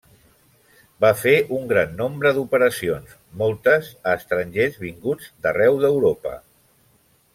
Va 1.03 1.09
fer 1.23 1.33
un 1.57 1.67
gran 1.71 1.93
nombre 1.99 2.31
d’operacions, 2.37 3.11
moltes 3.43 3.91
a 4.13 4.17
estrangers 4.23 4.81
vinguts 4.87 5.29
d'arreu 5.45 5.79
d'Europa. 5.85 6.35